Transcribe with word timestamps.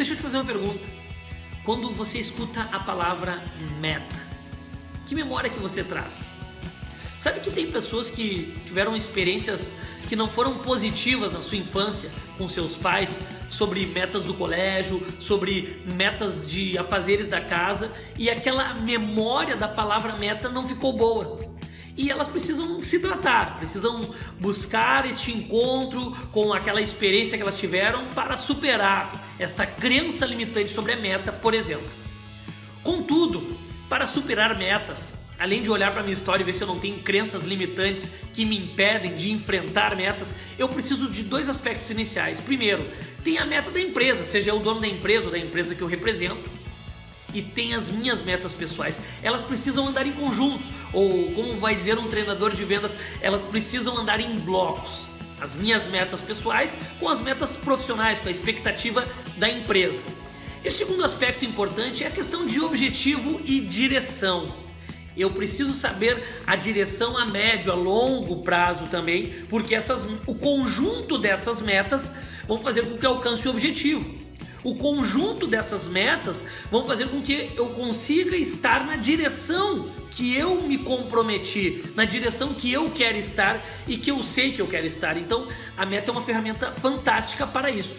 Deixa 0.00 0.14
eu 0.14 0.16
te 0.16 0.22
fazer 0.22 0.38
uma 0.38 0.46
pergunta. 0.46 0.80
Quando 1.62 1.90
você 1.90 2.18
escuta 2.18 2.66
a 2.72 2.80
palavra 2.80 3.44
meta, 3.80 4.16
que 5.04 5.14
memória 5.14 5.50
que 5.50 5.58
você 5.58 5.84
traz? 5.84 6.30
Sabe 7.18 7.40
que 7.40 7.50
tem 7.50 7.70
pessoas 7.70 8.08
que 8.08 8.50
tiveram 8.64 8.96
experiências 8.96 9.74
que 10.08 10.16
não 10.16 10.26
foram 10.26 10.56
positivas 10.60 11.34
na 11.34 11.42
sua 11.42 11.58
infância 11.58 12.10
com 12.38 12.48
seus 12.48 12.76
pais 12.76 13.20
sobre 13.50 13.84
metas 13.84 14.22
do 14.22 14.32
colégio, 14.32 15.06
sobre 15.20 15.82
metas 15.94 16.48
de 16.48 16.78
afazeres 16.78 17.28
da 17.28 17.42
casa 17.42 17.92
e 18.16 18.30
aquela 18.30 18.72
memória 18.72 19.54
da 19.54 19.68
palavra 19.68 20.16
meta 20.16 20.48
não 20.48 20.66
ficou 20.66 20.94
boa. 20.94 21.38
E 21.94 22.10
elas 22.10 22.26
precisam 22.26 22.80
se 22.80 23.00
tratar, 23.00 23.58
precisam 23.58 24.00
buscar 24.40 25.04
este 25.04 25.30
encontro 25.30 26.16
com 26.32 26.54
aquela 26.54 26.80
experiência 26.80 27.36
que 27.36 27.42
elas 27.42 27.58
tiveram 27.58 28.06
para 28.14 28.38
superar 28.38 29.28
esta 29.40 29.66
crença 29.66 30.26
limitante 30.26 30.70
sobre 30.70 30.92
a 30.92 30.96
meta, 30.96 31.32
por 31.32 31.54
exemplo. 31.54 31.90
Contudo, 32.82 33.56
para 33.88 34.06
superar 34.06 34.56
metas, 34.56 35.14
além 35.38 35.62
de 35.62 35.70
olhar 35.70 35.90
para 35.92 36.02
minha 36.02 36.12
história 36.12 36.42
e 36.42 36.44
ver 36.44 36.52
se 36.52 36.62
eu 36.62 36.68
não 36.68 36.78
tenho 36.78 36.98
crenças 36.98 37.42
limitantes 37.44 38.12
que 38.34 38.44
me 38.44 38.58
impedem 38.58 39.16
de 39.16 39.30
enfrentar 39.32 39.96
metas, 39.96 40.34
eu 40.58 40.68
preciso 40.68 41.08
de 41.08 41.22
dois 41.22 41.48
aspectos 41.48 41.88
iniciais. 41.90 42.38
Primeiro, 42.38 42.86
tem 43.24 43.38
a 43.38 43.46
meta 43.46 43.70
da 43.70 43.80
empresa, 43.80 44.26
seja 44.26 44.50
eu 44.50 44.58
o 44.58 44.60
dono 44.60 44.80
da 44.80 44.86
empresa 44.86 45.24
ou 45.24 45.32
da 45.32 45.38
empresa 45.38 45.74
que 45.74 45.80
eu 45.80 45.88
represento, 45.88 46.48
e 47.32 47.40
tem 47.40 47.72
as 47.72 47.88
minhas 47.88 48.20
metas 48.20 48.52
pessoais. 48.52 49.00
Elas 49.22 49.40
precisam 49.40 49.88
andar 49.88 50.06
em 50.06 50.12
conjuntos, 50.12 50.68
ou 50.92 51.32
como 51.32 51.56
vai 51.56 51.74
dizer 51.74 51.98
um 51.98 52.08
treinador 52.08 52.54
de 52.54 52.64
vendas, 52.64 52.94
elas 53.22 53.40
precisam 53.42 53.96
andar 53.96 54.20
em 54.20 54.38
blocos. 54.40 55.09
As 55.40 55.54
minhas 55.54 55.86
metas 55.86 56.20
pessoais 56.22 56.76
com 56.98 57.08
as 57.08 57.20
metas 57.20 57.56
profissionais, 57.56 58.18
com 58.20 58.28
a 58.28 58.30
expectativa 58.30 59.06
da 59.36 59.48
empresa. 59.48 60.02
E 60.62 60.68
o 60.68 60.72
segundo 60.72 61.04
aspecto 61.04 61.44
importante 61.44 62.04
é 62.04 62.06
a 62.06 62.10
questão 62.10 62.46
de 62.46 62.60
objetivo 62.60 63.40
e 63.44 63.60
direção. 63.60 64.54
Eu 65.16 65.30
preciso 65.30 65.72
saber 65.72 66.22
a 66.46 66.54
direção 66.54 67.16
a 67.16 67.24
médio, 67.24 67.72
a 67.72 67.74
longo 67.74 68.42
prazo 68.42 68.84
também, 68.84 69.26
porque 69.48 69.74
essas, 69.74 70.04
o 70.26 70.34
conjunto 70.34 71.18
dessas 71.18 71.60
metas 71.60 72.12
vão 72.46 72.58
fazer 72.58 72.86
com 72.86 72.96
que 72.96 73.06
eu 73.06 73.12
alcance 73.12 73.46
o 73.48 73.50
objetivo. 73.50 74.19
O 74.62 74.74
conjunto 74.74 75.46
dessas 75.46 75.88
metas 75.88 76.44
vão 76.70 76.86
fazer 76.86 77.08
com 77.08 77.22
que 77.22 77.50
eu 77.56 77.68
consiga 77.68 78.36
estar 78.36 78.84
na 78.84 78.96
direção 78.96 79.90
que 80.10 80.36
eu 80.36 80.60
me 80.62 80.76
comprometi, 80.76 81.82
na 81.94 82.04
direção 82.04 82.52
que 82.52 82.70
eu 82.70 82.90
quero 82.90 83.16
estar 83.16 83.58
e 83.88 83.96
que 83.96 84.10
eu 84.10 84.22
sei 84.22 84.52
que 84.52 84.60
eu 84.60 84.66
quero 84.66 84.86
estar. 84.86 85.16
Então, 85.16 85.48
a 85.78 85.86
meta 85.86 86.10
é 86.10 86.12
uma 86.12 86.22
ferramenta 86.22 86.72
fantástica 86.72 87.46
para 87.46 87.70
isso. 87.70 87.96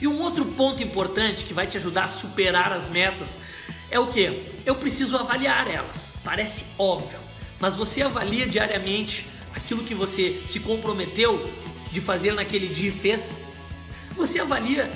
E 0.00 0.06
um 0.06 0.20
outro 0.20 0.44
ponto 0.44 0.82
importante 0.82 1.44
que 1.44 1.54
vai 1.54 1.66
te 1.66 1.78
ajudar 1.78 2.04
a 2.04 2.08
superar 2.08 2.72
as 2.72 2.88
metas 2.88 3.38
é 3.90 3.98
o 3.98 4.08
que? 4.08 4.42
Eu 4.66 4.74
preciso 4.74 5.16
avaliar 5.16 5.68
elas. 5.68 6.14
Parece 6.22 6.66
óbvio, 6.78 7.18
mas 7.58 7.74
você 7.74 8.02
avalia 8.02 8.46
diariamente 8.46 9.26
aquilo 9.54 9.82
que 9.82 9.94
você 9.94 10.42
se 10.46 10.60
comprometeu 10.60 11.50
de 11.90 12.00
fazer 12.00 12.32
naquele 12.32 12.68
dia 12.68 12.90
e 12.90 12.92
fez? 12.92 13.38
Você 14.14 14.40
avalia 14.40 14.88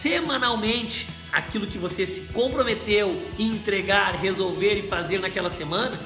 semanalmente 0.00 1.06
aquilo 1.32 1.66
que 1.66 1.78
você 1.78 2.06
se 2.06 2.32
comprometeu 2.32 3.10
em 3.38 3.50
entregar, 3.50 4.14
resolver 4.16 4.74
e 4.74 4.88
fazer 4.88 5.18
naquela 5.18 5.50
semana? 5.50 5.98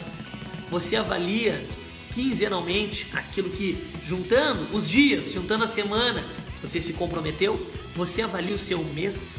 Você 0.71 0.97
avalia 0.97 1.65
quinzenalmente 2.13 3.07
aquilo 3.13 3.51
que, 3.51 3.77
juntando 4.05 4.77
os 4.77 4.89
dias, 4.89 5.33
juntando 5.33 5.65
a 5.65 5.69
semana, 5.69 6.23
você 6.61 6.81
se 6.81 6.93
comprometeu? 6.93 7.55
Você 7.95 8.23
avalia 8.23 8.55
o 8.55 8.59
seu 8.59 8.83
mês, 8.83 9.35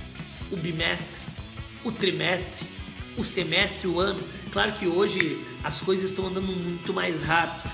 o 0.51 0.55
bimestre, 0.55 1.15
o 1.83 1.91
trimestre, 1.91 2.67
o 3.17 3.23
semestre, 3.23 3.87
o 3.87 3.99
ano. 3.99 4.21
Claro 4.51 4.71
que 4.73 4.87
hoje 4.87 5.39
as 5.63 5.79
coisas 5.79 6.09
estão 6.11 6.27
andando 6.27 6.47
muito 6.47 6.93
mais 6.93 7.21
rápido. 7.21 7.69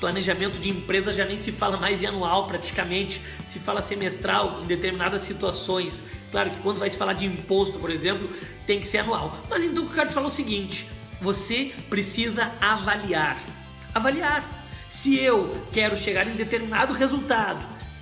Planejamento 0.00 0.58
de 0.58 0.70
empresa 0.70 1.12
já 1.12 1.26
nem 1.26 1.36
se 1.36 1.52
fala 1.52 1.76
mais 1.76 2.02
em 2.02 2.06
anual, 2.06 2.46
praticamente 2.46 3.20
se 3.46 3.58
fala 3.58 3.82
semestral 3.82 4.60
em 4.62 4.66
determinadas 4.66 5.20
situações. 5.20 6.04
Claro 6.30 6.50
que 6.50 6.60
quando 6.60 6.78
vai 6.78 6.88
se 6.88 6.96
falar 6.96 7.12
de 7.12 7.26
imposto, 7.26 7.78
por 7.78 7.90
exemplo, 7.90 8.28
tem 8.66 8.80
que 8.80 8.88
ser 8.88 8.98
anual. 8.98 9.38
Mas 9.50 9.62
então 9.62 9.84
eu 9.84 9.90
quero 9.90 10.08
te 10.08 10.14
falar 10.14 10.28
o 10.28 10.30
seguinte: 10.30 10.86
você 11.20 11.72
precisa 11.90 12.50
avaliar. 12.60 13.36
Avaliar. 13.94 14.42
Se 14.88 15.18
eu 15.18 15.66
quero 15.70 15.96
chegar 15.96 16.26
em 16.26 16.32
determinado 16.32 16.94
resultado 16.94 17.60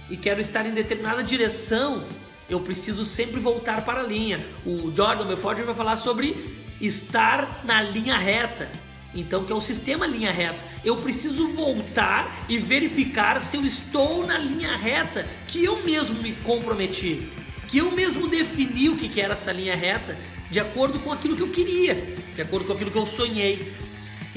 e 0.08 0.16
quero 0.16 0.40
estar 0.40 0.64
em 0.64 0.72
determinada 0.72 1.22
direção, 1.22 2.04
eu 2.48 2.60
preciso 2.60 3.04
sempre 3.04 3.40
voltar 3.40 3.84
para 3.84 4.00
a 4.00 4.04
linha. 4.04 4.40
O 4.64 4.92
Jordan 4.94 5.26
Belfort 5.26 5.58
vai 5.58 5.74
falar 5.74 5.96
sobre 5.96 6.34
estar 6.80 7.62
na 7.64 7.82
linha 7.82 8.16
reta. 8.16 8.68
Então, 9.14 9.44
que 9.44 9.52
é 9.52 9.54
o 9.54 9.60
sistema 9.60 10.06
linha 10.06 10.30
reta. 10.30 10.58
Eu 10.84 10.96
preciso 10.96 11.48
voltar 11.48 12.44
e 12.48 12.58
verificar 12.58 13.40
se 13.40 13.56
eu 13.56 13.64
estou 13.64 14.26
na 14.26 14.38
linha 14.38 14.76
reta 14.76 15.26
que 15.46 15.64
eu 15.64 15.82
mesmo 15.82 16.22
me 16.22 16.32
comprometi, 16.32 17.28
que 17.68 17.78
eu 17.78 17.90
mesmo 17.90 18.28
defini 18.28 18.88
o 18.88 18.96
que 18.96 19.20
era 19.20 19.32
essa 19.32 19.52
linha 19.52 19.74
reta, 19.74 20.16
de 20.50 20.60
acordo 20.60 20.98
com 21.00 21.12
aquilo 21.12 21.36
que 21.36 21.42
eu 21.42 21.48
queria, 21.48 21.94
de 22.34 22.42
acordo 22.42 22.66
com 22.66 22.72
aquilo 22.72 22.90
que 22.90 22.98
eu 22.98 23.06
sonhei. 23.06 23.72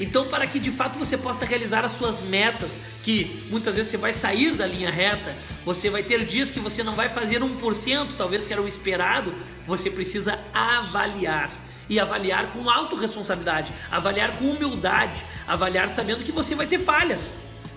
Então, 0.00 0.26
para 0.26 0.46
que 0.46 0.58
de 0.58 0.70
fato 0.70 0.98
você 0.98 1.16
possa 1.16 1.44
realizar 1.44 1.84
as 1.84 1.92
suas 1.92 2.22
metas, 2.22 2.80
que 3.04 3.46
muitas 3.50 3.76
vezes 3.76 3.90
você 3.90 3.98
vai 3.98 4.12
sair 4.12 4.52
da 4.52 4.66
linha 4.66 4.90
reta, 4.90 5.34
você 5.64 5.90
vai 5.90 6.02
ter 6.02 6.24
dias 6.24 6.50
que 6.50 6.58
você 6.58 6.82
não 6.82 6.94
vai 6.94 7.08
fazer 7.08 7.40
1%, 7.40 8.08
talvez 8.16 8.46
que 8.46 8.52
era 8.52 8.62
o 8.62 8.66
esperado, 8.66 9.32
você 9.66 9.90
precisa 9.90 10.38
avaliar 10.52 11.50
e 11.92 12.00
avaliar 12.00 12.46
com 12.52 12.70
autorresponsabilidade, 12.70 13.70
avaliar 13.90 14.34
com 14.38 14.46
humildade, 14.46 15.22
avaliar 15.46 15.90
sabendo 15.90 16.24
que 16.24 16.32
você 16.32 16.54
vai 16.54 16.66
ter 16.66 16.78
falhas, 16.78 17.34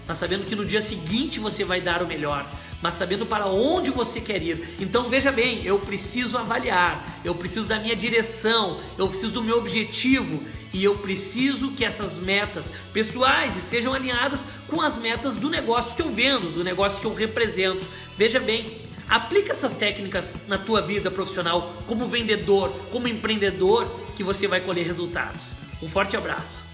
mas 0.08 0.18
sabendo 0.18 0.46
que 0.46 0.56
no 0.56 0.64
dia 0.64 0.82
seguinte 0.82 1.38
você 1.38 1.66
vai 1.66 1.82
dar 1.82 2.02
o 2.02 2.08
melhor, 2.08 2.50
mas 2.82 2.96
sabendo 2.96 3.26
para 3.26 3.46
onde 3.48 3.92
você 3.92 4.22
quer 4.22 4.42
ir. 4.42 4.78
Então 4.80 5.10
veja 5.10 5.34
bem, 5.34 5.66
eu 5.66 5.78
preciso 5.78 6.38
avaliar, 6.38 7.06
eu 7.26 7.36
preciso 7.36 7.68
da 7.68 7.78
minha 7.78 7.94
direção, 7.94 8.80
eu 8.98 9.10
preciso 9.10 9.34
do 9.34 9.44
meu 9.44 9.58
objetivo 9.58 10.42
e 10.74 10.82
eu 10.82 10.98
preciso 10.98 11.72
que 11.72 11.84
essas 11.84 12.18
metas 12.18 12.72
pessoais 12.94 13.58
estejam 13.58 13.94
alinhadas 13.94 14.46
com 14.70 14.80
as 14.80 14.96
metas 14.96 15.36
do 15.36 15.50
negócio 15.50 15.94
que 15.94 16.02
eu 16.02 16.10
vendo, 16.10 16.54
do 16.54 16.64
negócio 16.64 17.02
que 17.02 17.06
eu 17.06 17.14
represento. 17.14 17.86
Veja 18.18 18.40
bem, 18.40 18.80
Aplica 19.08 19.52
essas 19.52 19.74
técnicas 19.74 20.48
na 20.48 20.58
tua 20.58 20.82
vida 20.82 21.12
profissional 21.12 21.74
como 21.88 22.08
vendedor, 22.08 22.70
como 22.92 23.08
empreendedor, 23.08 23.86
que 24.18 24.24
você 24.24 24.48
vai 24.48 24.62
colher 24.62 24.86
resultados. 24.86 25.58
Um 25.82 25.88
forte 25.88 26.18
abraço. 26.18 26.65